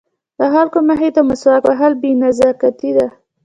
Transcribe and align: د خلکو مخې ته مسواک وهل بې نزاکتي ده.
د 0.39 0.41
خلکو 0.53 0.79
مخې 0.89 1.09
ته 1.15 1.21
مسواک 1.29 1.63
وهل 1.65 1.93
بې 2.01 2.11
نزاکتي 2.23 2.91
ده. 2.97 3.07